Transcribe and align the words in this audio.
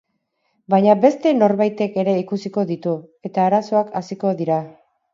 Baina 0.73 0.95
beste 1.03 1.33
norbaitek 1.41 2.01
ere 2.05 2.17
ikusiko 2.23 2.65
ditu, 2.73 2.97
eta 3.31 3.49
arazoak 3.53 3.97
hasiko 4.03 4.39
dira. 4.43 4.63